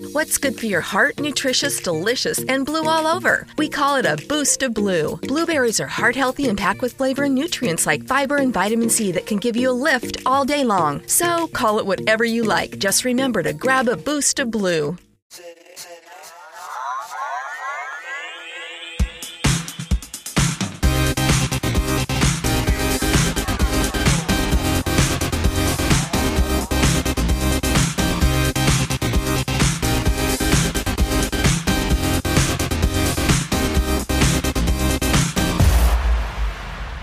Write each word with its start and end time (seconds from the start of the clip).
What's 0.00 0.38
good 0.38 0.58
for 0.58 0.64
your 0.64 0.80
heart? 0.80 1.20
Nutritious, 1.20 1.80
delicious, 1.80 2.42
and 2.44 2.64
blue 2.64 2.88
all 2.88 3.06
over. 3.06 3.46
We 3.58 3.68
call 3.68 3.96
it 3.96 4.06
a 4.06 4.16
boost 4.26 4.62
of 4.62 4.72
blue. 4.72 5.16
Blueberries 5.18 5.80
are 5.80 5.86
heart 5.86 6.16
healthy 6.16 6.48
and 6.48 6.56
packed 6.56 6.80
with 6.80 6.94
flavor 6.94 7.24
and 7.24 7.34
nutrients 7.34 7.86
like 7.86 8.06
fiber 8.06 8.38
and 8.38 8.54
vitamin 8.54 8.88
C 8.88 9.12
that 9.12 9.26
can 9.26 9.36
give 9.36 9.54
you 9.54 9.70
a 9.70 9.80
lift 9.88 10.16
all 10.24 10.46
day 10.46 10.64
long. 10.64 11.02
So 11.06 11.46
call 11.48 11.78
it 11.78 11.84
whatever 11.84 12.24
you 12.24 12.42
like. 12.42 12.78
Just 12.78 13.04
remember 13.04 13.42
to 13.42 13.52
grab 13.52 13.86
a 13.86 13.98
boost 13.98 14.38
of 14.38 14.50
blue. 14.50 14.96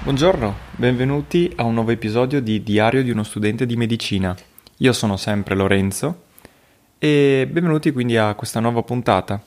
Buongiorno, 0.10 0.56
benvenuti 0.72 1.54
a 1.58 1.66
un 1.66 1.76
nuovo 1.76 1.92
episodio 1.92 2.42
di 2.42 2.64
Diario 2.64 3.04
di 3.04 3.12
uno 3.12 3.22
studente 3.22 3.68
di 3.68 3.76
medicina. 3.76 4.36
Io 4.78 4.92
sono 4.92 5.18
sempre 5.18 5.54
Lorenzo 5.54 6.24
e 6.98 7.48
benvenuti 7.48 7.92
quindi 7.92 8.18
a 8.18 8.34
questa 8.34 8.60
nuova 8.60 8.82
puntata. 8.82 9.40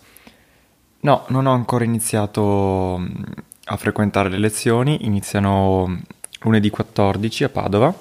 No, 1.00 1.24
non 1.30 1.46
ho 1.46 1.52
ancora 1.52 1.82
iniziato 1.82 2.96
mm, 2.96 3.22
a 3.64 3.76
frequentare 3.76 4.28
le 4.28 4.38
lezioni, 4.38 5.04
iniziano 5.04 6.00
lunedì 6.42 6.70
14 6.70 7.42
a 7.42 7.48
Padova, 7.48 7.92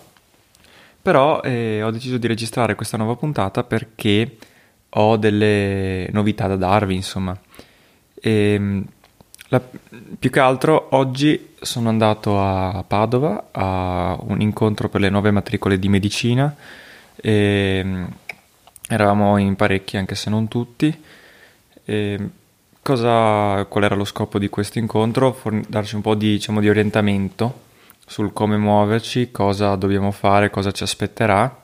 però 1.01 1.41
eh, 1.41 1.81
ho 1.81 1.89
deciso 1.89 2.19
di 2.19 2.27
registrare 2.27 2.75
questa 2.75 2.95
nuova 2.95 3.15
puntata 3.15 3.63
perché 3.63 4.37
ho 4.87 5.17
delle 5.17 6.07
novità 6.11 6.45
da 6.45 6.57
darvi, 6.57 6.93
insomma. 6.93 7.35
E, 8.13 8.55
mm, 8.59 8.81
la, 9.51 9.61
più 10.17 10.29
che 10.29 10.39
altro 10.39 10.87
oggi 10.91 11.49
sono 11.59 11.89
andato 11.89 12.41
a 12.41 12.85
Padova 12.87 13.49
a 13.51 14.17
un 14.21 14.39
incontro 14.39 14.87
per 14.87 15.01
le 15.01 15.09
nuove 15.09 15.29
matricole 15.31 15.77
di 15.77 15.89
medicina 15.89 16.55
e 17.17 17.81
mm, 17.83 18.03
eravamo 18.87 19.35
in 19.37 19.57
parecchi 19.57 19.97
anche 19.97 20.15
se 20.15 20.29
non 20.29 20.47
tutti. 20.47 21.03
E 21.83 22.29
cosa, 22.81 23.65
qual 23.65 23.83
era 23.83 23.95
lo 23.95 24.05
scopo 24.05 24.39
di 24.39 24.47
questo 24.47 24.79
incontro? 24.79 25.33
For- 25.33 25.65
darci 25.67 25.95
un 25.95 26.01
po' 26.01 26.15
di, 26.15 26.31
diciamo, 26.31 26.61
di 26.61 26.69
orientamento 26.69 27.63
sul 28.05 28.31
come 28.31 28.55
muoverci, 28.55 29.31
cosa 29.31 29.75
dobbiamo 29.75 30.11
fare, 30.11 30.49
cosa 30.49 30.71
ci 30.71 30.83
aspetterà. 30.83 31.63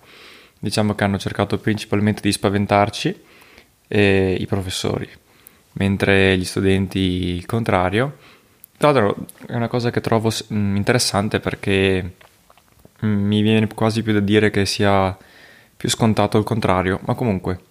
Diciamo 0.60 0.94
che 0.94 1.06
hanno 1.06 1.18
cercato 1.20 1.58
principalmente 1.58 2.20
di 2.22 2.34
spaventarci 2.34 3.24
e 3.88 4.36
i 4.38 4.46
professori 4.46 5.10
mentre 5.78 6.38
gli 6.38 6.45
studenti 6.45 7.00
il 7.00 7.45
contrario. 7.45 8.17
Tra 8.78 8.92
l'altro 8.92 9.25
è 9.47 9.56
una 9.56 9.67
cosa 9.67 9.89
che 9.89 10.02
trovo 10.02 10.31
mm, 10.53 10.75
interessante 10.75 11.39
perché 11.39 12.14
mm, 13.04 13.26
mi 13.26 13.42
viene 13.42 13.67
quasi 13.67 14.04
più 14.04 14.14
da 14.14 14.20
dire 14.20 14.49
che 14.52 14.66
sia 14.66 15.17
più 15.76 15.89
scontato 15.89 16.37
il 16.37 16.43
contrario, 16.43 16.99
ma 17.05 17.14
comunque 17.16 17.61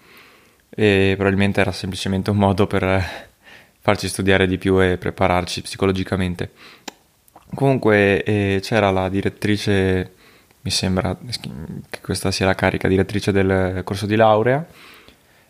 e 0.78 1.14
probabilmente 1.14 1.60
era 1.60 1.72
semplicemente 1.72 2.30
un 2.30 2.36
modo 2.36 2.66
per 2.66 3.04
farci 3.80 4.08
studiare 4.08 4.46
di 4.46 4.58
più 4.58 4.82
e 4.82 4.98
prepararci 4.98 5.62
psicologicamente. 5.62 6.50
Comunque 7.54 8.22
eh, 8.24 8.58
c'era 8.60 8.90
la 8.90 9.08
direttrice, 9.08 10.12
mi 10.60 10.70
sembra 10.70 11.16
che 11.88 12.00
questa 12.00 12.30
sia 12.30 12.44
la 12.44 12.54
carica 12.54 12.88
direttrice 12.88 13.32
del 13.32 13.82
corso 13.84 14.04
di 14.06 14.16
laurea, 14.16 14.66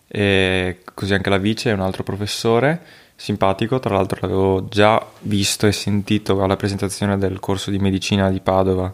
e 0.08 0.78
così 0.94 1.14
anche 1.14 1.30
la 1.30 1.38
vice 1.38 1.70
e 1.70 1.72
un 1.72 1.80
altro 1.80 2.02
professore 2.02 2.80
simpatico, 3.16 3.80
tra 3.80 3.94
l'altro 3.94 4.18
l'avevo 4.20 4.68
già 4.68 5.04
visto 5.20 5.66
e 5.66 5.72
sentito 5.72 6.42
alla 6.42 6.56
presentazione 6.56 7.16
del 7.16 7.40
corso 7.40 7.70
di 7.70 7.78
medicina 7.78 8.30
di 8.30 8.40
Padova 8.40 8.92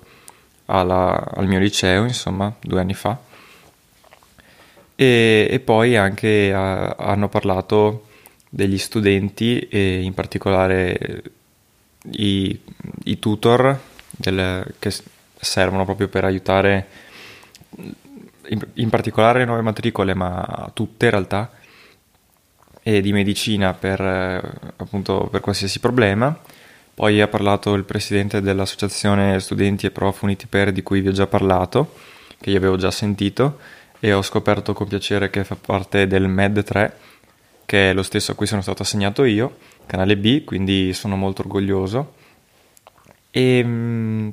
alla, 0.66 1.32
al 1.34 1.46
mio 1.46 1.58
liceo, 1.58 2.04
insomma, 2.04 2.54
due 2.60 2.80
anni 2.80 2.94
fa. 2.94 3.18
E, 4.94 5.48
e 5.50 5.60
poi 5.60 5.96
anche 5.96 6.52
a, 6.52 6.90
hanno 6.90 7.28
parlato 7.28 8.06
degli 8.48 8.78
studenti 8.78 9.58
e 9.60 10.02
in 10.02 10.14
particolare 10.14 11.22
i, 12.12 12.58
i 13.04 13.18
tutor 13.18 13.78
del, 14.10 14.64
che 14.78 14.92
servono 15.36 15.84
proprio 15.84 16.08
per 16.08 16.24
aiutare 16.24 16.86
in, 18.52 18.60
in 18.74 18.88
particolare 18.88 19.40
le 19.40 19.44
nuove 19.46 19.62
matricole, 19.62 20.14
ma 20.14 20.70
tutte 20.72 21.06
in 21.06 21.10
realtà, 21.10 21.50
e 22.82 23.00
di 23.00 23.12
medicina 23.12 23.72
per, 23.74 24.00
eh, 24.00 24.42
appunto, 24.76 25.28
per 25.30 25.40
qualsiasi 25.40 25.80
problema. 25.80 26.38
Poi 26.94 27.20
ha 27.20 27.28
parlato 27.28 27.72
il 27.74 27.84
presidente 27.84 28.42
dell'associazione 28.42 29.40
studenti 29.40 29.86
e 29.86 29.90
prof 29.90 30.22
Unitiper 30.22 30.72
di 30.72 30.82
cui 30.82 31.00
vi 31.00 31.08
ho 31.08 31.12
già 31.12 31.26
parlato, 31.26 31.94
che 32.38 32.50
io 32.50 32.58
avevo 32.58 32.76
già 32.76 32.90
sentito, 32.90 33.58
e 33.98 34.12
ho 34.12 34.20
scoperto 34.22 34.74
con 34.74 34.88
piacere 34.88 35.30
che 35.30 35.44
fa 35.44 35.56
parte 35.56 36.06
del 36.06 36.28
MED 36.28 36.62
3, 36.62 36.96
che 37.64 37.90
è 37.90 37.94
lo 37.94 38.02
stesso 38.02 38.32
a 38.32 38.34
cui 38.34 38.46
sono 38.46 38.60
stato 38.60 38.82
assegnato 38.82 39.24
io, 39.24 39.56
canale 39.86 40.16
B, 40.19 40.44
quindi 40.44 40.92
sono 40.92 41.16
molto 41.16 41.42
orgoglioso. 41.42 42.14
E 43.30 43.62
mm, 43.64 44.30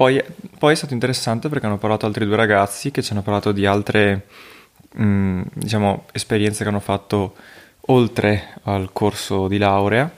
poi, 0.00 0.18
poi, 0.58 0.72
è 0.72 0.76
stato 0.76 0.94
interessante 0.94 1.50
perché 1.50 1.66
hanno 1.66 1.76
parlato 1.76 2.06
altri 2.06 2.24
due 2.24 2.36
ragazzi 2.36 2.90
che 2.90 3.02
ci 3.02 3.12
hanno 3.12 3.20
parlato 3.20 3.52
di 3.52 3.66
altre 3.66 4.28
mh, 4.94 5.04
mm, 5.04 5.42
diciamo, 5.52 6.06
esperienze 6.12 6.62
che 6.62 6.70
hanno 6.70 6.80
fatto 6.80 7.34
oltre 7.88 8.54
al 8.62 8.94
corso 8.94 9.46
di 9.46 9.58
laurea. 9.58 10.10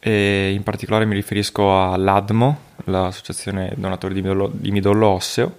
E 0.00 0.50
in 0.50 0.62
particolare 0.62 1.04
mi 1.04 1.14
riferisco 1.14 1.92
all'ADMO, 1.92 2.58
l'associazione 2.84 3.74
donatori 3.76 4.14
di 4.14 4.22
midollo, 4.22 4.50
di 4.50 4.70
midollo 4.70 5.08
osseo, 5.08 5.58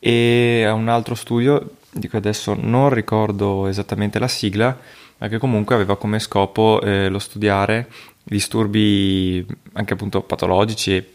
e 0.00 0.64
a 0.66 0.72
un 0.72 0.88
altro 0.88 1.14
studio 1.14 1.76
di 1.92 2.08
cui 2.08 2.18
adesso 2.18 2.56
non 2.58 2.90
ricordo 2.90 3.68
esattamente 3.68 4.18
la 4.18 4.26
sigla, 4.26 4.76
ma 5.18 5.28
che 5.28 5.38
comunque 5.38 5.76
aveva 5.76 5.96
come 5.96 6.18
scopo 6.18 6.80
eh, 6.80 7.08
lo 7.08 7.20
studiare 7.20 7.86
disturbi 8.24 9.46
anche 9.72 9.92
appunto 9.92 10.22
patologici 10.22 11.14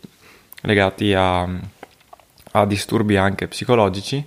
legati 0.65 1.13
a, 1.13 1.47
a 2.51 2.65
disturbi 2.65 3.17
anche 3.17 3.47
psicologici 3.47 4.23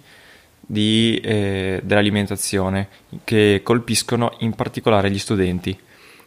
di, 0.61 1.19
eh, 1.23 1.81
dell'alimentazione 1.83 2.89
che 3.25 3.61
colpiscono 3.65 4.35
in 4.41 4.55
particolare 4.55 5.11
gli 5.11 5.19
studenti. 5.19 5.79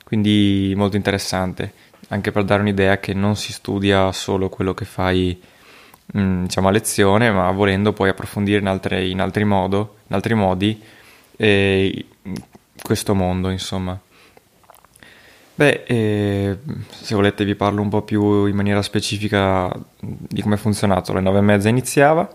Quindi 0.04 0.74
molto 0.76 0.98
interessante, 0.98 1.74
anche 2.10 2.32
per 2.32 2.44
dare 2.44 2.62
un'idea 2.62 3.00
che 3.00 3.14
non 3.14 3.36
si 3.36 3.54
studia 3.54 4.12
solo 4.12 4.50
quello 4.50 4.74
che 4.74 4.86
fai 4.86 5.40
mh, 6.14 6.20
mm, 6.20 6.44
diciamo, 6.44 6.68
a 6.68 6.72
lezione, 6.72 7.32
ma 7.32 7.50
volendo 7.52 7.94
poi 7.94 8.10
approfondire 8.10 8.60
in, 8.60 8.68
altre, 8.68 9.08
in, 9.08 9.22
altri, 9.22 9.46
modo, 9.46 9.98
in 10.08 10.16
altri 10.16 10.34
modi 10.34 10.82
eh, 11.38 12.06
questo 12.82 13.16
mondo, 13.16 13.50
insomma. 13.50 13.98
Beh, 15.62 15.84
eh, 15.86 16.58
se 16.90 17.14
volete 17.14 17.46
vi 17.46 17.54
parlo 17.54 17.84
un 17.84 17.90
po' 17.90 18.02
più 18.02 18.48
in 18.48 18.56
maniera 18.56 18.82
specifica 18.82 19.72
di 20.00 20.42
come 20.42 20.56
è 20.56 20.58
funzionato. 20.58 21.12
Alle 21.12 21.22
nove 21.22 21.38
e 21.38 21.42
mezza 21.42 21.70
iniziava, 21.70 22.28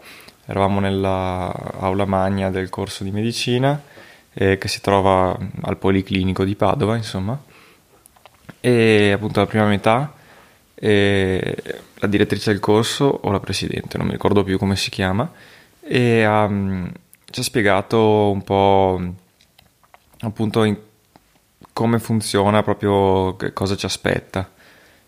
eravamo 0.45 0.79
nella 0.79 1.53
aula 1.81 2.05
magna 2.05 2.51
del 2.51 2.69
corso 2.69 3.03
di 3.03 3.11
medicina 3.11 3.83
eh, 4.33 4.59
che 4.59 4.69
si 4.69 4.81
trova 4.81 5.37
al 5.63 5.77
Policlinico 5.77 6.45
di 6.45 6.55
Padova, 6.55 6.95
insomma. 6.95 7.37
E 8.61 9.11
appunto 9.11 9.41
la 9.41 9.47
prima 9.47 9.67
metà 9.67 10.15
eh, 10.77 11.81
la 11.95 12.07
direttrice 12.07 12.53
del 12.53 12.61
corso 12.61 13.07
o 13.07 13.33
la 13.33 13.41
presidente, 13.41 13.99
non 13.99 14.07
mi 14.07 14.13
ricordo 14.13 14.45
più 14.45 14.57
come 14.57 14.77
si 14.77 14.89
chiama, 14.89 15.29
e 15.81 16.25
um, 16.25 16.89
ci 17.29 17.41
ha 17.41 17.43
spiegato 17.43 18.31
un 18.31 18.45
po' 18.45 19.01
appunto 20.21 20.63
in 20.63 20.77
come 21.77 21.99
funziona, 21.99 22.63
proprio 22.63 23.37
cosa 23.53 23.77
ci 23.77 23.85
aspetta, 23.85 24.51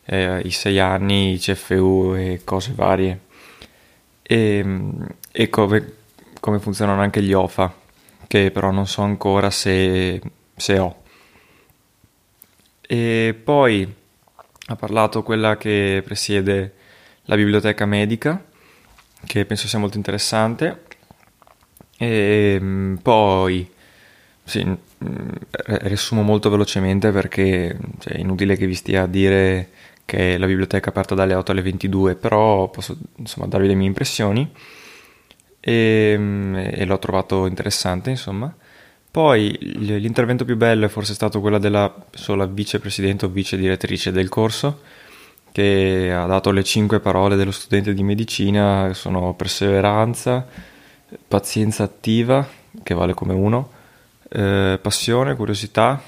eh, 0.05 0.41
i 0.44 0.50
sei 0.50 0.79
anni, 0.79 1.32
i 1.32 1.38
CFU 1.38 2.12
e 2.15 2.41
cose 2.44 2.73
varie, 2.75 3.20
e, 4.20 4.81
e 5.32 5.49
come, 5.49 5.93
come, 6.38 6.59
funzionano 6.59 7.00
anche 7.00 7.23
gli 7.23 7.32
OFA, 7.32 7.75
che 8.26 8.50
però 8.50 8.70
non 8.70 8.87
so 8.87 9.00
ancora 9.00 9.49
se, 9.49 10.20
se 10.55 10.79
ho. 10.79 11.03
E 12.82 13.41
poi 13.43 13.94
ha 14.67 14.76
parlato 14.76 15.23
quella 15.23 15.56
che 15.56 16.03
presiede 16.05 16.75
la 17.23 17.37
biblioteca 17.37 17.87
medica, 17.87 18.44
che 19.25 19.47
penso 19.47 19.67
sia 19.69 19.79
molto 19.79 19.97
interessante. 19.97 20.82
E 21.97 22.59
mm, 22.61 22.97
poi, 22.97 23.73
sì, 24.44 24.87
riassumo 24.98 26.22
molto 26.22 26.50
velocemente 26.50 27.10
perché 27.12 27.76
cioè, 27.98 28.14
è 28.14 28.18
inutile 28.18 28.56
che 28.56 28.66
vi 28.66 28.74
stia 28.74 29.02
a 29.02 29.06
dire 29.06 29.70
che 30.04 30.38
la 30.38 30.46
biblioteca 30.46 30.86
è 30.86 30.88
aperta 30.90 31.14
dalle 31.14 31.34
8 31.34 31.52
alle 31.52 31.62
22, 31.62 32.14
però 32.14 32.68
posso 32.70 32.96
insomma 33.16 33.46
darvi 33.46 33.66
le 33.66 33.74
mie 33.74 33.86
impressioni 33.86 34.50
e, 35.60 36.14
mm, 36.16 36.54
e 36.56 36.84
l'ho 36.86 36.98
trovato 36.98 37.46
interessante, 37.46 38.10
insomma. 38.10 38.54
Poi 39.10 39.56
l'intervento 39.60 40.44
più 40.44 40.56
bello 40.56 40.86
è 40.86 40.88
forse 40.88 41.14
stato 41.14 41.40
quello 41.40 41.58
della 41.58 41.94
sola 42.12 42.46
vicepresidente 42.46 43.24
o 43.26 43.28
vice 43.28 43.56
direttrice 43.56 44.12
del 44.12 44.28
corso, 44.28 44.80
che 45.52 46.12
ha 46.14 46.26
dato 46.26 46.50
le 46.52 46.62
cinque 46.62 47.00
parole 47.00 47.36
dello 47.36 47.50
studente 47.50 47.94
di 47.94 48.02
medicina, 48.02 48.86
che 48.88 48.94
sono 48.94 49.34
perseveranza, 49.34 50.46
pazienza 51.26 51.82
attiva, 51.84 52.46
che 52.82 52.94
vale 52.94 53.14
come 53.14 53.34
uno, 53.34 53.70
eh, 54.28 54.78
passione, 54.80 55.34
curiosità, 55.34 56.00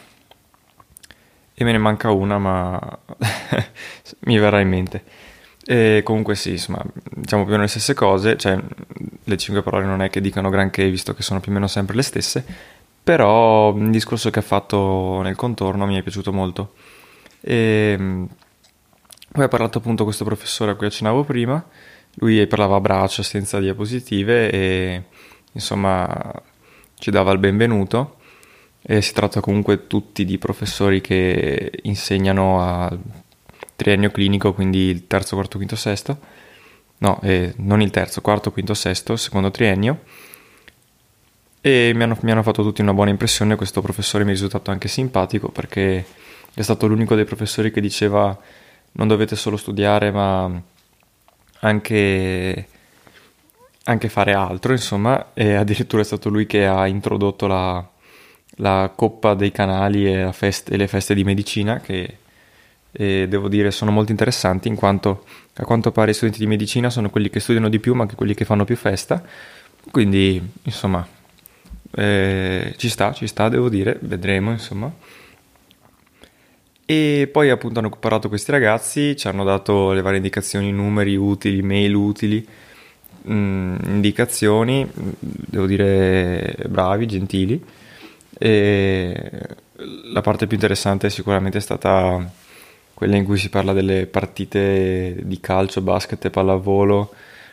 e 1.54 1.64
me 1.64 1.72
ne 1.72 1.78
manca 1.78 2.10
una, 2.10 2.38
ma 2.38 2.78
mi 4.20 4.38
verrà 4.38 4.60
in 4.60 4.68
mente. 4.68 5.04
E 5.64 6.00
comunque 6.04 6.34
sì, 6.34 6.52
insomma, 6.52 6.82
diciamo 7.14 7.42
più 7.42 7.52
o 7.52 7.56
meno 7.56 7.62
le 7.62 7.68
stesse 7.68 7.94
cose, 7.94 8.36
cioè 8.36 8.58
le 9.24 9.36
cinque 9.36 9.62
parole 9.62 9.84
non 9.84 10.02
è 10.02 10.10
che 10.10 10.20
dicano 10.20 10.48
granché, 10.48 10.88
visto 10.88 11.14
che 11.14 11.22
sono 11.22 11.40
più 11.40 11.50
o 11.50 11.54
meno 11.54 11.66
sempre 11.66 11.96
le 11.96 12.02
stesse, 12.02 12.44
però 13.02 13.74
il 13.76 13.90
discorso 13.90 14.30
che 14.30 14.38
ha 14.38 14.42
fatto 14.42 15.20
nel 15.22 15.36
contorno 15.36 15.86
mi 15.86 15.98
è 15.98 16.02
piaciuto 16.02 16.32
molto. 16.32 16.74
E 17.40 17.96
ehm, 17.98 18.28
poi 19.32 19.44
ha 19.44 19.48
parlato 19.48 19.78
appunto 19.78 20.04
questo 20.04 20.24
professore 20.24 20.72
a 20.72 20.74
cui 20.74 20.86
accennavo 20.86 21.24
prima, 21.24 21.64
lui 22.14 22.46
parlava 22.46 22.76
a 22.76 22.80
braccio 22.80 23.22
senza 23.22 23.60
diapositive 23.60 24.50
e 24.50 25.04
insomma 25.52 26.10
ci 27.00 27.10
dava 27.10 27.32
il 27.32 27.38
benvenuto 27.38 28.18
e 28.82 29.02
si 29.02 29.12
tratta 29.12 29.40
comunque 29.40 29.88
tutti 29.88 30.24
di 30.24 30.38
professori 30.38 31.00
che 31.00 31.72
insegnano 31.82 32.62
a 32.62 32.96
triennio 33.74 34.10
clinico, 34.10 34.52
quindi 34.52 34.88
il 34.88 35.06
terzo, 35.06 35.34
quarto, 35.34 35.56
quinto, 35.56 35.74
sesto, 35.74 36.18
no, 36.98 37.18
eh, 37.22 37.54
non 37.56 37.80
il 37.80 37.90
terzo, 37.90 38.20
quarto, 38.20 38.52
quinto, 38.52 38.74
sesto, 38.74 39.16
secondo 39.16 39.50
triennio 39.50 40.02
e 41.60 41.92
mi 41.94 42.02
hanno, 42.02 42.16
mi 42.22 42.30
hanno, 42.30 42.42
fatto 42.42 42.62
tutti 42.62 42.80
una 42.80 42.94
buona 42.94 43.10
impressione. 43.10 43.56
Questo 43.56 43.80
professore 43.82 44.24
mi 44.24 44.30
è 44.30 44.34
risultato 44.34 44.70
anche 44.70 44.88
simpatico 44.88 45.48
perché 45.48 46.04
è 46.54 46.62
stato 46.62 46.86
l'unico 46.86 47.14
dei 47.14 47.24
professori 47.24 47.70
che 47.70 47.80
diceva 47.80 48.38
non 48.92 49.08
dovete 49.08 49.36
solo 49.36 49.56
studiare 49.56 50.10
ma 50.10 50.50
anche, 51.60 52.66
anche 53.90 54.08
fare 54.08 54.32
altro, 54.32 54.72
insomma, 54.72 55.32
e 55.34 55.54
addirittura 55.54 56.02
è 56.02 56.04
stato 56.04 56.28
lui 56.28 56.46
che 56.46 56.66
ha 56.66 56.86
introdotto 56.86 57.46
la, 57.46 57.86
la 58.56 58.92
Coppa 58.94 59.34
dei 59.34 59.52
Canali 59.52 60.06
e, 60.06 60.32
feste, 60.32 60.72
e, 60.72 60.76
le 60.76 60.86
feste 60.88 61.14
di 61.14 61.24
medicina 61.24 61.80
che 61.80 62.16
devo 62.92 63.46
dire 63.48 63.70
sono 63.70 63.92
molto 63.92 64.10
interessanti 64.10 64.66
in 64.66 64.74
quanto 64.74 65.24
a 65.54 65.64
quanto 65.64 65.92
pare 65.92 66.10
i 66.10 66.14
studenti 66.14 66.40
di 66.40 66.48
medicina 66.48 66.90
sono 66.90 67.08
quelli 67.08 67.30
che 67.30 67.38
studiano 67.38 67.68
di 67.68 67.78
più 67.78 67.94
ma 67.94 68.02
anche 68.02 68.16
quelli 68.16 68.34
che 68.34 68.44
fanno 68.44 68.64
più 68.64 68.74
festa 68.74 69.22
quindi 69.92 70.42
insomma 70.64 71.06
eh, 71.92 72.74
ci 72.76 72.88
sta, 72.88 73.12
ci 73.12 73.26
sta, 73.26 73.48
devo 73.48 73.68
dire, 73.68 73.98
vedremo 74.02 74.50
insomma. 74.50 74.92
E 76.84 77.28
poi 77.30 77.50
appunto 77.50 77.78
hanno 77.78 77.90
parlato 77.90 78.28
questi 78.28 78.50
ragazzi, 78.50 79.16
ci 79.16 79.28
hanno 79.28 79.44
dato 79.44 79.92
le 79.92 80.02
varie 80.02 80.16
indicazioni, 80.16 80.72
numeri 80.72 81.14
utili, 81.14 81.62
mail 81.62 81.94
utili, 81.94 82.46
mh, 83.22 83.32
mm, 83.32 83.76
indicazioni, 83.86 84.88
devo 84.92 85.66
dire 85.66 86.56
bravi, 86.68 87.06
gentili. 87.06 87.62
E 88.38 89.40
la 90.12 90.20
parte 90.20 90.46
più 90.46 90.56
interessante 90.56 91.10
sicuramente 91.10 91.58
è 91.58 91.60
stata 91.60 92.30
quella 92.94 93.16
in 93.16 93.24
cui 93.24 93.38
si 93.38 93.48
parla 93.48 93.72
delle 93.72 94.06
partite 94.06 95.16
di 95.22 95.40
calcio, 95.40 95.80
basket 95.80 96.30
pallavolo 96.30 97.12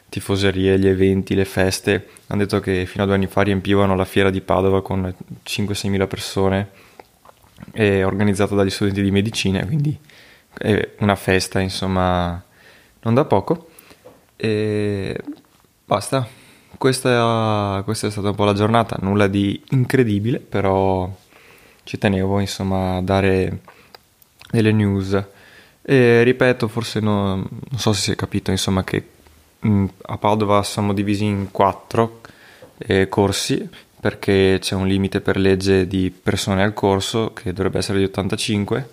tifoserie, 0.09 0.79
gli 0.79 0.87
eventi, 0.87 1.35
le 1.35 1.45
feste. 1.45 2.07
Hanno 2.27 2.41
detto 2.41 2.59
che 2.59 2.85
fino 2.85 3.03
a 3.03 3.05
due 3.05 3.15
anni 3.15 3.27
fa 3.27 3.41
riempivano 3.41 3.95
la 3.95 4.05
fiera 4.05 4.29
di 4.29 4.41
Padova 4.41 4.81
con 4.81 5.13
5-6 5.45 5.89
mila 5.89 6.07
persone, 6.07 6.69
è 7.71 8.05
organizzata 8.05 8.55
dagli 8.55 8.69
studenti 8.69 9.01
di 9.01 9.11
medicina, 9.11 9.65
quindi 9.65 9.97
è 10.57 10.89
una 10.99 11.15
festa, 11.15 11.59
insomma, 11.59 12.41
non 13.01 13.13
da 13.13 13.25
poco. 13.25 13.69
E 14.35 15.19
basta. 15.87 16.27
Questa, 16.77 17.81
questa 17.83 18.07
è 18.07 18.11
stata 18.11 18.29
un 18.29 18.35
po' 18.35 18.43
la 18.43 18.53
giornata, 18.53 18.97
nulla 19.01 19.25
di 19.25 19.59
incredibile, 19.69 20.39
però 20.39 21.11
ci 21.83 21.97
tenevo 21.97 22.39
insomma 22.39 22.97
a 22.97 23.01
dare 23.01 23.61
delle 24.51 24.71
news. 24.71 25.19
E 25.81 26.21
ripeto, 26.23 26.67
forse 26.67 26.99
no, 26.99 27.35
non 27.35 27.77
so 27.77 27.93
se 27.93 28.01
si 28.01 28.11
è 28.11 28.15
capito 28.15 28.51
insomma 28.51 28.83
che 28.83 29.15
Mm, 29.65 29.85
a 30.03 30.17
Padova 30.17 30.61
siamo 30.61 30.93
divisi 30.93 31.25
in 31.25 31.49
quattro 31.51 32.21
eh, 32.77 33.09
corsi 33.09 33.67
perché 33.99 34.59
c'è 34.61 34.75
un 34.75 34.85
limite 34.85 35.19
per 35.19 35.37
legge 35.37 35.87
di 35.87 36.11
persone 36.11 36.61
al 36.61 36.73
corso 36.73 37.33
che 37.33 37.53
dovrebbe 37.53 37.79
essere 37.79 37.97
di 37.97 38.03
85. 38.05 38.89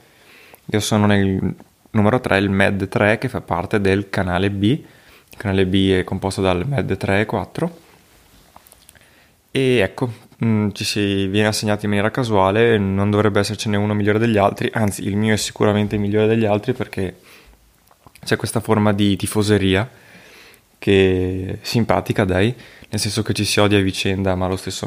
Io 0.66 0.80
sono 0.80 1.06
nel 1.06 1.54
numero 1.90 2.20
3, 2.20 2.38
il 2.38 2.48
MED 2.50 2.88
3 2.88 3.18
che 3.18 3.28
fa 3.28 3.42
parte 3.42 3.80
del 3.80 4.08
canale 4.08 4.50
B. 4.50 4.82
Il 5.34 5.40
canale 5.40 5.66
B 5.66 5.90
è 5.90 6.04
composto 6.04 6.40
dal 6.40 6.64
MED 6.64 6.96
3 6.96 7.22
e 7.22 7.26
4. 7.26 7.78
E 9.50 9.78
ecco, 9.78 10.12
mh, 10.38 10.46
mm, 10.46 10.68
ci 10.70 10.84
si 10.84 11.26
viene 11.26 11.48
assegnati 11.48 11.86
in 11.86 11.90
maniera 11.90 12.12
casuale, 12.12 12.78
non 12.78 13.10
dovrebbe 13.10 13.40
essercene 13.40 13.76
uno 13.76 13.94
migliore 13.94 14.20
degli 14.20 14.38
altri, 14.38 14.70
anzi 14.72 15.04
il 15.04 15.16
mio 15.16 15.34
è 15.34 15.36
sicuramente 15.36 15.96
migliore 15.96 16.28
degli 16.28 16.44
altri 16.44 16.72
perché 16.72 17.16
c'è 18.24 18.36
questa 18.36 18.60
forma 18.60 18.92
di 18.92 19.16
tifoseria 19.16 19.90
che 20.78 21.58
è 21.60 21.66
simpatica, 21.66 22.24
dai, 22.24 22.54
nel 22.88 23.00
senso 23.00 23.22
che 23.22 23.32
ci 23.32 23.44
si 23.44 23.58
odia 23.58 23.78
a 23.78 23.82
vicenda, 23.82 24.36
ma 24.36 24.46
allo 24.46 24.56
stesso 24.56 24.86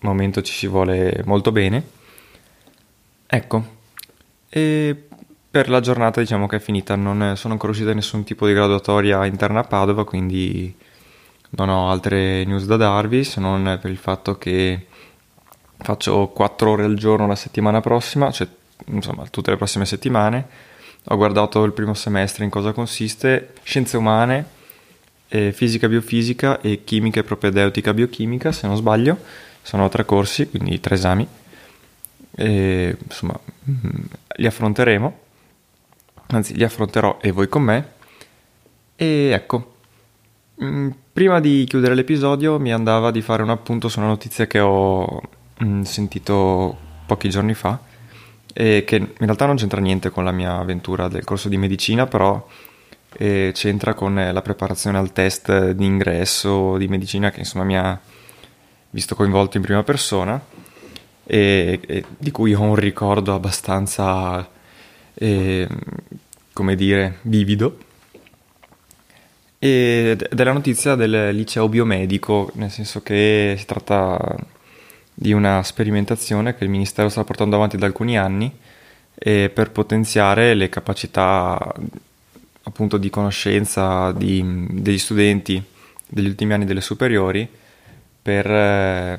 momento 0.00 0.42
ci 0.42 0.52
si 0.52 0.66
vuole 0.66 1.22
molto 1.24 1.52
bene. 1.52 1.82
Ecco, 3.26 3.66
e 4.50 5.08
per 5.56 5.70
la 5.70 5.80
giornata 5.80 6.20
diciamo 6.20 6.46
che 6.46 6.56
è 6.56 6.58
finita, 6.58 6.96
non 6.96 7.32
sono 7.34 7.54
ancora 7.54 7.72
uscite 7.72 7.94
nessun 7.94 8.24
tipo 8.24 8.46
di 8.46 8.52
graduatoria 8.52 9.24
interna 9.24 9.60
a 9.60 9.64
Padova, 9.64 10.04
quindi 10.04 10.76
non 11.50 11.70
ho 11.70 11.90
altre 11.90 12.44
news 12.44 12.66
da 12.66 12.76
darvi, 12.76 13.24
se 13.24 13.40
non 13.40 13.78
per 13.80 13.90
il 13.90 13.96
fatto 13.96 14.36
che 14.36 14.84
faccio 15.78 16.26
4 16.26 16.70
ore 16.70 16.84
al 16.84 16.94
giorno 16.96 17.26
la 17.26 17.36
settimana 17.36 17.80
prossima, 17.80 18.30
cioè 18.32 18.46
insomma 18.88 19.24
tutte 19.30 19.50
le 19.50 19.56
prossime 19.56 19.86
settimane. 19.86 20.46
Ho 21.04 21.16
guardato 21.16 21.64
il 21.64 21.72
primo 21.72 21.94
semestre 21.94 22.44
in 22.44 22.50
cosa 22.50 22.72
consiste, 22.72 23.54
scienze 23.62 23.96
umane, 23.96 24.44
eh, 25.28 25.52
fisica 25.52 25.88
biofisica 25.88 26.60
e 26.60 26.84
chimica 26.84 27.20
e 27.20 27.24
propedeutica 27.24 27.94
biochimica, 27.94 28.52
se 28.52 28.66
non 28.66 28.76
sbaglio. 28.76 29.16
Sono 29.62 29.88
tre 29.88 30.04
corsi, 30.04 30.50
quindi 30.50 30.78
tre 30.80 30.96
esami. 30.96 31.26
E, 32.36 32.96
insomma, 33.02 33.40
mm, 33.70 34.04
li 34.36 34.46
affronteremo, 34.46 35.24
anzi 36.28 36.54
li 36.54 36.64
affronterò 36.64 37.18
e 37.20 37.30
voi 37.30 37.48
con 37.48 37.62
me. 37.62 37.92
E 38.96 39.30
ecco, 39.32 39.74
mm, 40.62 40.90
prima 41.12 41.40
di 41.40 41.64
chiudere 41.68 41.94
l'episodio 41.94 42.58
mi 42.58 42.72
andava 42.72 43.10
di 43.10 43.22
fare 43.22 43.42
un 43.42 43.50
appunto 43.50 43.88
su 43.88 43.98
una 43.98 44.08
notizia 44.08 44.46
che 44.46 44.60
ho 44.60 45.20
mm, 45.62 45.82
sentito 45.82 46.76
pochi 47.06 47.28
giorni 47.28 47.54
fa 47.54 47.78
e 48.52 48.84
che 48.84 48.96
in 48.96 49.12
realtà 49.18 49.46
non 49.46 49.56
c'entra 49.56 49.80
niente 49.80 50.10
con 50.10 50.24
la 50.24 50.32
mia 50.32 50.58
avventura 50.58 51.08
del 51.08 51.24
corso 51.24 51.48
di 51.48 51.56
medicina, 51.56 52.06
però 52.06 52.46
e 53.18 53.52
c'entra 53.54 53.94
con 53.94 54.18
eh, 54.18 54.32
la 54.32 54.42
preparazione 54.42 54.98
al 54.98 55.12
test 55.12 55.70
di 55.70 55.84
ingresso 55.84 56.76
di 56.76 56.86
medicina 56.86 57.30
che 57.30 57.40
insomma 57.40 57.64
mi 57.64 57.76
ha 57.76 57.98
visto 58.90 59.14
coinvolto 59.14 59.56
in 59.56 59.62
prima 59.62 59.82
persona 59.82 60.38
e, 61.24 61.80
e 61.86 62.04
di 62.16 62.30
cui 62.30 62.54
ho 62.54 62.60
un 62.60 62.74
ricordo 62.74 63.34
abbastanza, 63.34 64.46
eh, 65.18 65.68
come 66.52 66.74
dire, 66.74 67.18
vivido. 67.22 67.78
E 69.58 70.16
della 70.30 70.52
notizia 70.52 70.94
del 70.94 71.34
liceo 71.34 71.68
biomedico, 71.68 72.50
nel 72.54 72.70
senso 72.70 73.02
che 73.02 73.54
si 73.58 73.64
tratta 73.64 74.36
di 75.12 75.32
una 75.32 75.62
sperimentazione 75.62 76.54
che 76.54 76.64
il 76.64 76.70
Ministero 76.70 77.08
sta 77.08 77.24
portando 77.24 77.56
avanti 77.56 77.76
da 77.78 77.86
alcuni 77.86 78.18
anni 78.18 78.54
per 79.18 79.70
potenziare 79.72 80.52
le 80.52 80.68
capacità 80.68 81.58
appunto 82.64 82.98
di 82.98 83.08
conoscenza 83.08 84.12
di, 84.12 84.66
degli 84.68 84.98
studenti 84.98 85.62
degli 86.06 86.26
ultimi 86.26 86.52
anni 86.52 86.64
delle 86.64 86.80
superiori 86.80 87.48
per 88.22 88.46
eh, 88.46 89.18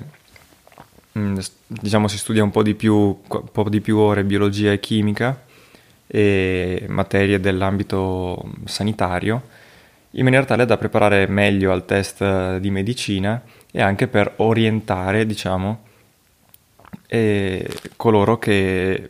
mm, 1.18 1.38
diciamo 1.66 2.08
si 2.08 2.18
studia 2.18 2.44
un 2.44 2.52
po' 2.52 2.64
di 2.64 2.76
più, 2.76 3.20
po' 3.52 3.70
di 3.70 3.82
più 3.82 3.98
ore 3.98 4.24
biologia 4.24 4.72
e 4.72 4.80
chimica 4.80 5.46
e 6.08 6.86
materie 6.88 7.40
dell'ambito 7.40 8.50
sanitario 8.66 9.44
in 10.12 10.24
maniera 10.24 10.46
tale 10.46 10.66
da 10.66 10.78
preparare 10.78 11.28
meglio 11.28 11.72
al 11.72 11.86
test 11.86 12.58
di 12.58 12.72
medicina 12.72 13.42
e 13.72 13.82
anche 13.82 14.08
per 14.08 14.34
orientare, 14.38 15.26
diciamo, 15.26 15.84
coloro 17.96 18.40
che 18.40 19.08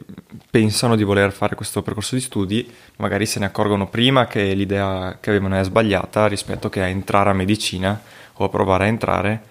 pensano 0.51 0.95
di 0.95 1.03
voler 1.03 1.31
fare 1.31 1.55
questo 1.55 1.81
percorso 1.81 2.15
di 2.15 2.21
studi, 2.21 2.69
magari 2.97 3.25
se 3.25 3.39
ne 3.39 3.45
accorgono 3.45 3.87
prima 3.87 4.27
che 4.27 4.53
l'idea 4.53 5.17
che 5.21 5.29
avevano 5.29 5.57
è 5.57 5.63
sbagliata 5.63 6.27
rispetto 6.27 6.69
che 6.69 6.81
a 6.81 6.87
entrare 6.87 7.29
a 7.29 7.33
medicina 7.33 7.99
o 8.33 8.45
a 8.45 8.49
provare 8.49 8.83
a 8.85 8.87
entrare 8.87 9.41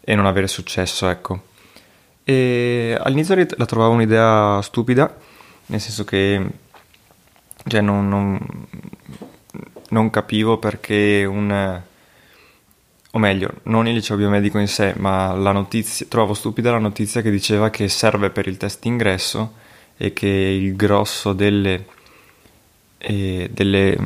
e 0.00 0.14
non 0.14 0.26
avere 0.26 0.48
successo, 0.48 1.08
ecco. 1.08 1.42
E 2.24 2.98
all'inizio 3.00 3.36
la 3.56 3.66
trovavo 3.66 3.92
un'idea 3.92 4.60
stupida, 4.62 5.14
nel 5.66 5.80
senso 5.80 6.04
che 6.04 6.44
cioè 7.66 7.80
non, 7.80 8.08
non, 8.08 8.38
non 9.90 10.10
capivo 10.10 10.58
perché 10.58 11.24
un 11.24 11.82
o 13.14 13.18
meglio, 13.18 13.60
non 13.64 13.86
il 13.86 13.94
liceo 13.94 14.16
biomedico 14.16 14.58
in 14.58 14.66
sé, 14.66 14.92
ma 14.96 15.32
la 15.34 15.52
notizia, 15.52 16.04
trovavo 16.08 16.34
stupida 16.34 16.72
la 16.72 16.78
notizia 16.78 17.22
che 17.22 17.30
diceva 17.30 17.70
che 17.70 17.88
serve 17.88 18.30
per 18.30 18.48
il 18.48 18.56
test 18.56 18.84
ingresso 18.86 19.54
e 19.96 20.12
che 20.12 20.26
il 20.26 20.74
grosso 20.74 21.32
delle, 21.32 21.86
eh, 22.98 23.48
delle, 23.52 23.96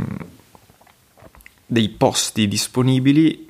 dei 1.64 1.88
posti 1.88 2.46
disponibili 2.48 3.48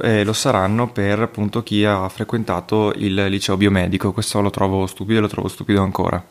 eh, 0.00 0.24
lo 0.24 0.32
saranno 0.32 0.90
per 0.90 1.20
appunto 1.20 1.62
chi 1.62 1.84
ha 1.84 2.08
frequentato 2.08 2.90
il 2.96 3.26
liceo 3.26 3.58
biomedico. 3.58 4.12
Questo 4.12 4.40
lo 4.40 4.48
trovo 4.48 4.86
stupido 4.86 5.18
e 5.18 5.22
lo 5.22 5.28
trovo 5.28 5.48
stupido 5.48 5.82
ancora. 5.82 6.24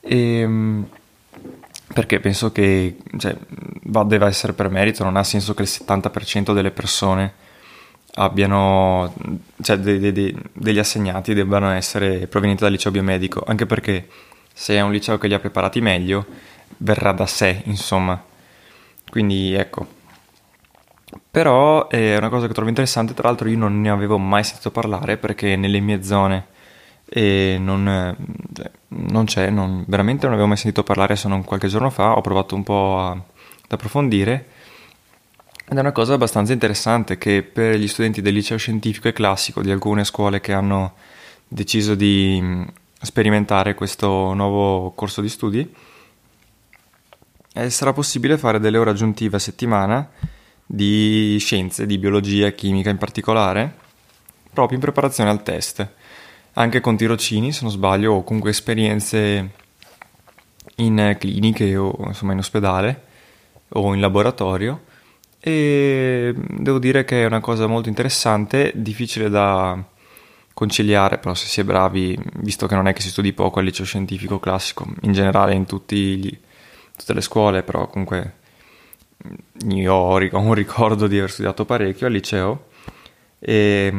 E, 0.00 0.38
ehm, 0.40 0.86
perché 1.92 2.18
penso 2.20 2.50
che 2.50 2.96
cioè, 3.18 3.36
deve 3.40 4.26
essere 4.26 4.52
per 4.52 4.70
merito, 4.70 5.04
non 5.04 5.16
ha 5.16 5.24
senso 5.24 5.54
che 5.54 5.62
il 5.62 5.68
70% 5.70 6.52
delle 6.52 6.70
persone 6.70 7.34
abbiano, 8.14 9.12
cioè 9.60 9.78
de, 9.78 9.98
de, 9.98 10.12
de, 10.12 10.34
degli 10.52 10.78
assegnati 10.78 11.34
debbano 11.34 11.70
essere 11.70 12.26
provenienti 12.26 12.62
dal 12.62 12.72
liceo 12.72 12.90
biomedico, 12.92 13.42
anche 13.46 13.66
perché 13.66 14.08
se 14.52 14.74
è 14.76 14.80
un 14.80 14.92
liceo 14.92 15.18
che 15.18 15.28
li 15.28 15.34
ha 15.34 15.40
preparati 15.40 15.80
meglio, 15.80 16.26
verrà 16.78 17.12
da 17.12 17.26
sé, 17.26 17.62
insomma. 17.64 18.22
Quindi 19.10 19.54
ecco. 19.54 20.02
Però 21.30 21.88
è 21.88 22.16
una 22.16 22.28
cosa 22.28 22.46
che 22.46 22.52
trovo 22.52 22.68
interessante, 22.68 23.14
tra 23.14 23.28
l'altro 23.28 23.48
io 23.48 23.56
non 23.56 23.80
ne 23.80 23.90
avevo 23.90 24.18
mai 24.18 24.44
sentito 24.44 24.70
parlare 24.70 25.16
perché 25.16 25.56
nelle 25.56 25.80
mie 25.80 26.02
zone 26.02 26.46
non, 27.06 28.16
cioè, 28.52 28.70
non, 28.88 29.24
c'è, 29.24 29.50
non, 29.50 29.84
veramente 29.86 30.24
non 30.24 30.32
avevo 30.32 30.48
mai 30.48 30.56
sentito 30.56 30.82
parlare 30.82 31.16
se 31.16 31.28
non 31.28 31.44
qualche 31.44 31.68
giorno 31.68 31.90
fa, 31.90 32.16
ho 32.16 32.20
provato 32.20 32.54
un 32.54 32.62
po' 32.62 32.98
a, 32.98 33.10
ad 33.10 33.22
approfondire 33.68 34.46
ed 35.66 35.76
è 35.78 35.80
una 35.80 35.92
cosa 35.92 36.14
abbastanza 36.14 36.52
interessante 36.52 37.16
che 37.16 37.42
per 37.42 37.76
gli 37.76 37.88
studenti 37.88 38.20
del 38.20 38.34
liceo 38.34 38.58
scientifico 38.58 39.08
e 39.08 39.12
classico 39.12 39.62
di 39.62 39.70
alcune 39.70 40.04
scuole 40.04 40.40
che 40.40 40.52
hanno 40.52 40.94
deciso 41.48 41.94
di 41.94 42.38
mm, 42.40 42.62
sperimentare 43.00 43.74
questo 43.74 44.34
nuovo 44.34 44.90
corso 44.92 45.22
di 45.22 45.28
studi, 45.28 45.74
eh, 47.54 47.70
sarà 47.70 47.92
possibile 47.92 48.36
fare 48.36 48.60
delle 48.60 48.76
ore 48.76 48.90
aggiuntive 48.90 49.36
a 49.36 49.40
settimana 49.40 50.10
di 50.66 51.36
scienze, 51.38 51.86
di 51.86 51.98
biologia 51.98 52.46
e 52.46 52.54
chimica 52.54 52.90
in 52.90 52.98
particolare, 52.98 53.74
proprio 54.52 54.76
in 54.76 54.84
preparazione 54.84 55.30
al 55.30 55.42
test, 55.42 55.88
anche 56.54 56.80
con 56.80 56.96
tirocini 56.96 57.52
se 57.52 57.62
non 57.62 57.70
sbaglio 57.70 58.12
o 58.12 58.24
comunque 58.24 58.50
esperienze 58.50 59.50
in 60.76 61.16
cliniche 61.18 61.76
o 61.76 61.94
insomma 62.06 62.32
in 62.32 62.38
ospedale 62.38 63.02
o 63.70 63.94
in 63.94 64.00
laboratorio. 64.00 64.84
E 65.40 66.34
devo 66.34 66.78
dire 66.78 67.04
che 67.04 67.22
è 67.22 67.26
una 67.26 67.40
cosa 67.40 67.66
molto 67.66 67.88
interessante, 67.88 68.72
difficile 68.74 69.28
da 69.28 69.82
conciliare, 70.54 71.18
però 71.18 71.34
se 71.34 71.46
si 71.46 71.60
è 71.60 71.64
bravi, 71.64 72.18
visto 72.36 72.66
che 72.66 72.74
non 72.74 72.86
è 72.88 72.92
che 72.94 73.02
si 73.02 73.10
studi 73.10 73.32
poco 73.32 73.58
al 73.58 73.66
liceo 73.66 73.84
scientifico 73.84 74.38
classico, 74.38 74.86
in 75.02 75.12
generale 75.12 75.52
in 75.54 75.66
gli, 75.66 76.38
tutte 76.96 77.12
le 77.12 77.20
scuole, 77.20 77.62
però 77.62 77.88
comunque 77.88 78.36
io 79.68 79.92
ho 79.92 80.16
un 80.16 80.54
ricordo 80.54 81.06
di 81.06 81.18
aver 81.18 81.30
studiato 81.30 81.64
parecchio 81.64 82.06
al 82.06 82.12
liceo. 82.12 82.66
E 83.38 83.92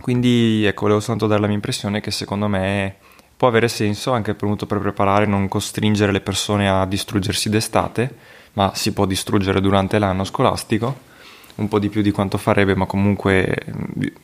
quindi 0.00 0.64
ecco, 0.64 0.82
volevo 0.82 1.00
soltanto 1.00 1.26
dare 1.26 1.40
la 1.40 1.46
mia 1.46 1.56
impressione 1.56 2.00
che 2.00 2.10
secondo 2.10 2.48
me 2.48 2.96
può 3.36 3.48
avere 3.48 3.68
senso 3.68 4.12
anche 4.12 4.34
per 4.34 4.78
preparare, 4.80 5.26
non 5.26 5.48
costringere 5.48 6.12
le 6.12 6.20
persone 6.20 6.68
a 6.68 6.84
distruggersi 6.86 7.48
d'estate 7.48 8.38
ma 8.54 8.72
si 8.74 8.92
può 8.92 9.06
distruggere 9.06 9.60
durante 9.60 9.98
l'anno 9.98 10.24
scolastico, 10.24 11.08
un 11.56 11.68
po' 11.68 11.78
di 11.78 11.88
più 11.88 12.02
di 12.02 12.10
quanto 12.10 12.38
farebbe, 12.38 12.74
ma 12.74 12.86
comunque 12.86 13.64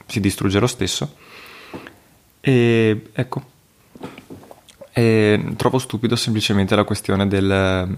si 0.06 0.20
distrugge 0.20 0.58
lo 0.58 0.66
stesso. 0.66 1.14
E 2.40 3.02
ecco, 3.12 3.42
e 4.92 5.44
trovo 5.56 5.78
stupido 5.78 6.16
semplicemente 6.16 6.74
la 6.74 6.84
questione 6.84 7.28
del, 7.28 7.94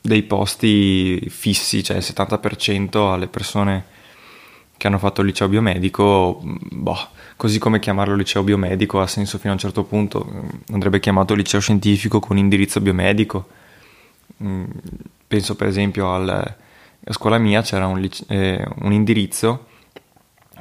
dei 0.00 0.22
posti 0.22 1.28
fissi, 1.28 1.82
cioè 1.82 1.96
il 1.96 2.04
70% 2.06 3.12
alle 3.12 3.26
persone 3.26 3.98
che 4.80 4.86
hanno 4.86 4.96
fatto 4.96 5.20
il 5.20 5.26
liceo 5.26 5.46
biomedico, 5.46 6.40
boh, 6.42 7.08
così 7.36 7.58
come 7.58 7.80
chiamarlo 7.80 8.14
liceo 8.14 8.42
biomedico 8.42 8.98
ha 9.02 9.06
senso 9.06 9.36
fino 9.36 9.50
a 9.50 9.52
un 9.52 9.60
certo 9.60 9.84
punto, 9.84 10.26
andrebbe 10.72 11.00
chiamato 11.00 11.34
liceo 11.34 11.60
scientifico 11.60 12.18
con 12.18 12.38
indirizzo 12.38 12.80
biomedico. 12.80 13.46
Mm, 14.42 14.64
penso 15.26 15.54
per 15.54 15.66
esempio 15.66 16.10
al, 16.10 16.30
a 16.30 17.12
scuola 17.12 17.36
mia 17.36 17.60
c'era 17.60 17.86
un, 17.86 18.08
eh, 18.28 18.66
un 18.76 18.92
indirizzo 18.94 19.66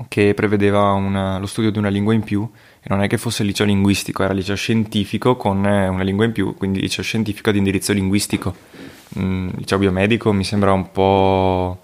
che 0.10 0.34
prevedeva 0.34 0.92
una, 0.92 1.38
lo 1.38 1.46
studio 1.46 1.72
di 1.72 1.78
una 1.78 1.88
lingua 1.88 2.14
in 2.14 2.24
più 2.24 2.46
e 2.82 2.88
non 2.90 3.02
è 3.02 3.08
che 3.08 3.18
fosse 3.18 3.46
liceo 3.46 3.66
linguistico, 3.66 4.24
era 4.24 4.34
liceo 4.34 4.56
scientifico 4.56 5.38
con 5.38 5.66
eh, 5.66 5.88
una 5.88 6.04
lingua 6.04 6.26
in 6.26 6.34
più, 6.34 6.56
quindi 6.56 6.82
liceo 6.82 7.06
scientifico 7.06 7.52
di 7.52 7.58
indirizzo 7.60 7.94
linguistico. 7.94 8.54
Mm, 9.18 9.52
liceo 9.56 9.78
biomedico 9.78 10.34
mi 10.34 10.44
sembra 10.44 10.74
un 10.74 10.92
po' 10.92 11.84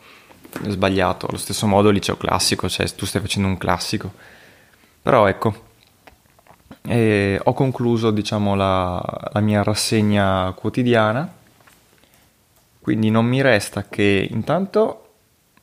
sbagliato, 0.67 1.27
allo 1.27 1.37
stesso 1.37 1.67
modo 1.67 1.89
liceo 1.89 2.17
classico, 2.17 2.69
cioè 2.69 2.87
tu 2.93 3.05
stai 3.05 3.21
facendo 3.21 3.47
un 3.47 3.57
classico. 3.57 4.11
Però 5.01 5.27
ecco, 5.27 5.63
e 6.81 7.39
ho 7.43 7.53
concluso 7.53 8.11
diciamo 8.11 8.55
la, 8.55 9.01
la 9.31 9.39
mia 9.39 9.63
rassegna 9.63 10.51
quotidiana 10.53 11.43
quindi 12.85 13.09
non 13.09 13.25
mi 13.25 13.41
resta 13.41 13.87
che 13.89 14.27
intanto 14.29 15.13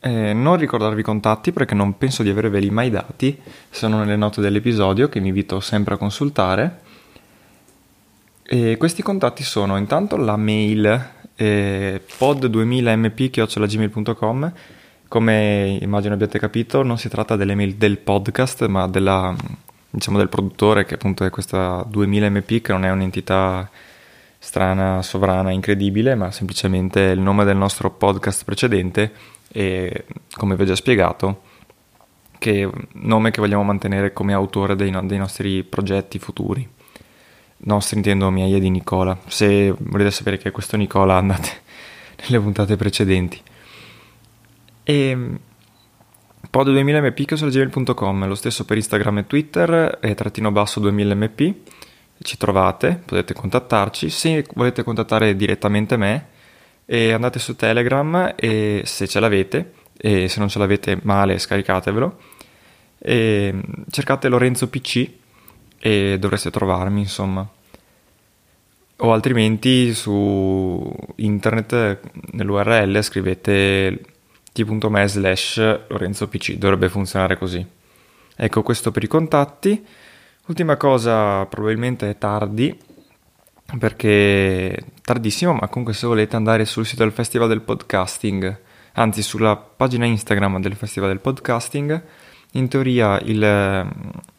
eh, 0.00 0.32
non 0.32 0.56
ricordarvi 0.56 1.02
i 1.02 1.04
contatti 1.04 1.52
perché 1.52 1.72
non 1.72 1.96
penso 1.96 2.24
di 2.24 2.30
averveli 2.30 2.68
mai 2.68 2.90
dati, 2.90 3.40
sono 3.70 3.98
nelle 3.98 4.16
note 4.16 4.40
dell'episodio 4.40 5.08
che 5.08 5.20
vi 5.20 5.28
invito 5.28 5.60
sempre 5.60 5.94
a 5.94 5.98
consultare. 5.98 6.80
E 8.42 8.76
questi 8.76 9.02
contatti 9.02 9.44
sono 9.44 9.76
intanto 9.76 10.16
la 10.16 10.36
mail 10.36 11.10
eh, 11.36 12.02
pod2000mp.gmail.com 12.18 14.52
come 15.12 15.76
immagino 15.82 16.14
abbiate 16.14 16.38
capito 16.38 16.82
non 16.82 16.96
si 16.96 17.10
tratta 17.10 17.36
delle 17.36 17.54
mail 17.54 17.74
del 17.74 17.98
podcast 17.98 18.66
ma 18.66 18.88
della, 18.88 19.36
diciamo, 19.90 20.16
del 20.16 20.30
produttore 20.30 20.86
che 20.86 20.94
appunto 20.94 21.22
è 21.26 21.28
questa 21.28 21.86
2000mp 21.86 22.62
che 22.62 22.72
non 22.72 22.86
è 22.86 22.90
un'entità 22.90 23.68
strana, 24.38 25.02
sovrana, 25.02 25.50
incredibile, 25.50 26.14
ma 26.14 26.30
semplicemente 26.30 27.00
il 27.00 27.20
nome 27.20 27.44
del 27.44 27.58
nostro 27.58 27.90
podcast 27.90 28.46
precedente 28.46 29.12
e, 29.52 30.06
come 30.34 30.56
vi 30.56 30.62
ho 30.62 30.64
già 30.64 30.76
spiegato, 30.76 31.42
che 32.38 32.66
nome 32.92 33.30
che 33.32 33.42
vogliamo 33.42 33.64
mantenere 33.64 34.14
come 34.14 34.32
autore 34.32 34.76
dei, 34.76 34.88
no- 34.88 35.04
dei 35.04 35.18
nostri 35.18 35.62
progetti 35.62 36.18
futuri. 36.18 36.66
Nostri 37.64 37.98
intendo 37.98 38.30
miei 38.30 38.54
e 38.54 38.60
di 38.60 38.70
Nicola. 38.70 39.18
Se 39.26 39.74
volete 39.76 40.10
sapere 40.10 40.38
che 40.38 40.48
è 40.48 40.52
questo 40.52 40.78
Nicola 40.78 41.16
andate 41.16 41.50
nelle 42.24 42.40
puntate 42.40 42.76
precedenti. 42.76 43.42
E 44.84 45.38
pod2000mp.gmail.com, 46.50 48.26
lo 48.26 48.34
stesso 48.34 48.64
per 48.64 48.76
Instagram 48.76 49.18
e 49.18 49.26
Twitter, 49.26 49.98
e 50.00 50.14
trattino 50.14 50.50
basso 50.52 50.80
2000mp 50.80 51.54
ci 52.22 52.36
trovate, 52.36 53.02
potete 53.04 53.34
contattarci. 53.34 54.08
Se 54.10 54.46
volete 54.54 54.82
contattare 54.82 55.34
direttamente 55.34 55.96
me, 55.96 56.26
andate 56.86 57.38
su 57.38 57.56
Telegram 57.56 58.34
e 58.36 58.82
se 58.84 59.08
ce 59.08 59.18
l'avete, 59.18 59.72
e 59.96 60.28
se 60.28 60.38
non 60.38 60.48
ce 60.48 60.58
l'avete 60.58 60.98
male 61.02 61.38
scaricatevelo, 61.38 62.18
e 62.98 63.60
cercate 63.90 64.28
Lorenzo 64.28 64.68
PC 64.68 65.10
e 65.78 66.16
dovreste 66.18 66.50
trovarmi, 66.50 67.00
insomma. 67.00 67.48
O 68.98 69.12
altrimenti 69.12 69.94
su 69.94 70.94
internet 71.16 72.00
nell'URL 72.32 73.02
scrivete 73.02 74.00
t.me 74.52 75.08
slash 75.08 75.56
Lorenzo 75.88 76.28
PC, 76.28 76.54
dovrebbe 76.54 76.88
funzionare 76.88 77.36
così. 77.38 77.66
Ecco 78.36 78.62
questo 78.62 78.90
per 78.90 79.02
i 79.02 79.08
contatti. 79.08 79.84
Ultima 80.46 80.76
cosa, 80.76 81.46
probabilmente 81.46 82.10
è 82.10 82.18
tardi, 82.18 82.76
perché 83.78 84.76
tardissimo, 85.02 85.54
ma 85.54 85.68
comunque 85.68 85.94
se 85.94 86.06
volete 86.06 86.36
andare 86.36 86.64
sul 86.64 86.84
sito 86.84 87.02
del 87.02 87.12
Festival 87.12 87.48
del 87.48 87.62
Podcasting, 87.62 88.60
anzi 88.94 89.22
sulla 89.22 89.56
pagina 89.56 90.04
Instagram 90.04 90.60
del 90.60 90.74
Festival 90.74 91.10
del 91.10 91.20
Podcasting, 91.20 92.02
in 92.52 92.68
teoria 92.68 93.18
il, 93.20 93.88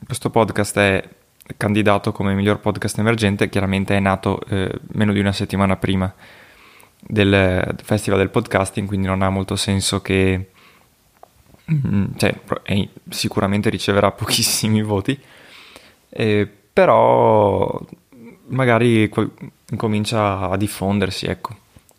questo 0.05 0.29
podcast 0.29 0.77
è 0.77 1.09
candidato 1.57 2.11
come 2.11 2.33
miglior 2.33 2.59
podcast 2.59 2.99
emergente, 2.99 3.49
chiaramente 3.49 3.95
è 3.95 3.99
nato 3.99 4.39
eh, 4.49 4.71
meno 4.91 5.13
di 5.13 5.19
una 5.19 5.31
settimana 5.31 5.77
prima 5.77 6.13
del 7.05 7.75
Festival 7.83 8.19
del 8.19 8.29
Podcasting, 8.29 8.87
quindi 8.87 9.07
non 9.07 9.21
ha 9.21 9.29
molto 9.29 9.55
senso 9.55 10.01
che 10.01 10.49
mm, 11.71 12.05
cioè, 12.17 12.39
sicuramente 13.09 13.69
riceverà 13.69 14.11
pochissimi 14.13 14.81
voti, 14.81 15.19
eh, 16.09 16.49
però 16.73 17.79
magari 18.47 19.09
comincia 19.77 20.49
a 20.49 20.57
diffondersi, 20.57 21.25
ecco, 21.25 21.55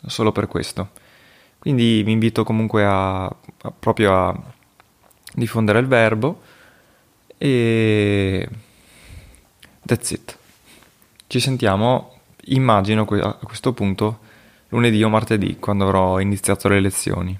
solo 0.06 0.32
per 0.32 0.48
questo. 0.48 0.90
Quindi 1.58 2.02
vi 2.02 2.12
invito 2.12 2.44
comunque 2.44 2.84
a, 2.84 3.24
a 3.24 3.70
proprio 3.78 4.14
a 4.14 4.42
diffondere 5.32 5.78
il 5.78 5.86
verbo 5.86 6.42
e 7.38 8.48
that's 9.84 10.10
it. 10.10 10.38
Ci 11.26 11.40
sentiamo, 11.40 12.20
immagino 12.46 13.02
a 13.02 13.34
questo 13.42 13.72
punto, 13.72 14.18
lunedì 14.74 15.02
o 15.02 15.08
martedì, 15.08 15.56
quando 15.58 15.84
avrò 15.84 16.18
iniziato 16.18 16.68
le 16.68 16.80
lezioni. 16.80 17.38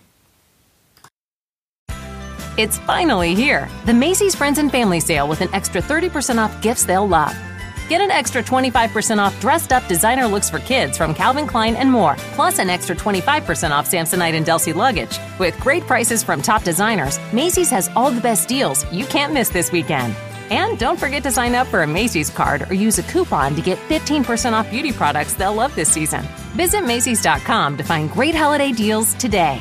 It's 2.57 2.79
finally 2.87 3.35
here, 3.35 3.69
the 3.85 3.93
Macy's 3.93 4.37
Friends 4.37 4.59
and 4.59 4.71
Family 4.71 5.01
Sale 5.01 5.27
with 5.27 5.41
an 5.41 5.49
extra 5.53 5.83
30% 5.83 6.39
off 6.39 6.53
gifts 6.63 6.85
they'll 6.85 7.09
love. 7.09 7.35
Get 7.89 8.01
an 8.01 8.13
extra 8.13 8.43
25% 8.43 9.19
off 9.19 9.39
dressed 9.41 9.73
up 9.73 9.87
designer 9.89 10.27
looks 10.27 10.49
for 10.49 10.61
kids 10.61 10.97
from 10.97 11.13
Calvin 11.15 11.47
Klein 11.47 11.75
and 11.75 11.91
more, 11.91 12.15
plus 12.35 12.61
an 12.61 12.71
extra 12.71 12.95
25% 12.95 13.73
off 13.73 13.91
Samsonite 13.91 14.35
and 14.35 14.47
Delsey 14.47 14.73
luggage. 14.73 15.19
With 15.39 15.59
great 15.59 15.83
prices 15.83 16.23
from 16.23 16.41
top 16.41 16.63
designers, 16.63 17.19
Macy's 17.33 17.71
has 17.71 17.91
all 17.97 18.13
the 18.13 18.21
best 18.21 18.49
deals 18.49 18.91
you 18.93 19.05
can't 19.07 19.33
miss 19.33 19.49
this 19.49 19.73
weekend. 19.73 20.15
And 20.51 20.79
don't 20.79 20.99
forget 20.99 21.23
to 21.25 21.31
sign 21.31 21.55
up 21.55 21.67
for 21.67 21.83
a 21.83 21.87
Macy's 21.87 22.31
card 22.31 22.71
or 22.71 22.75
use 22.75 22.99
a 22.99 23.03
coupon 23.03 23.55
to 23.55 23.63
get 23.63 23.79
15% 23.89 24.53
off 24.53 24.71
beauty 24.71 24.93
products 24.93 25.35
they'll 25.35 25.55
love 25.55 25.75
this 25.75 25.89
season. 25.89 26.23
Visit 26.55 26.85
Macy's.com 26.85 27.77
to 27.77 27.83
find 27.83 28.11
great 28.11 28.35
holiday 28.35 28.73
deals 28.73 29.15
today. 29.15 29.61